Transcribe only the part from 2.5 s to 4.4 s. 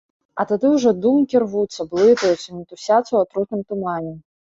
мітусяцца ў атрутным тумане.